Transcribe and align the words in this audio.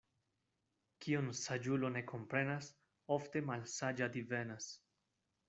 Kion 1.05 1.27
saĝulo 1.39 1.91
ne 1.97 2.03
komprenas, 2.13 2.71
ofte 3.19 3.45
malsaĝa 3.51 4.09
divenas. 4.19 4.73